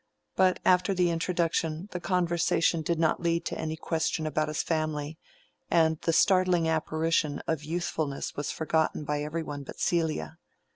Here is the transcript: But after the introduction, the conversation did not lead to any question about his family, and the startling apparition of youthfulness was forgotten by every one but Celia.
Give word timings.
But 0.35 0.59
after 0.65 0.95
the 0.95 1.11
introduction, 1.11 1.87
the 1.91 1.99
conversation 1.99 2.81
did 2.81 2.97
not 2.97 3.19
lead 3.21 3.45
to 3.45 3.59
any 3.59 3.77
question 3.77 4.25
about 4.25 4.47
his 4.47 4.63
family, 4.63 5.19
and 5.69 6.01
the 6.01 6.11
startling 6.11 6.67
apparition 6.67 7.37
of 7.45 7.63
youthfulness 7.63 8.35
was 8.35 8.49
forgotten 8.49 9.03
by 9.03 9.21
every 9.21 9.43
one 9.43 9.61
but 9.61 9.79
Celia. 9.79 10.39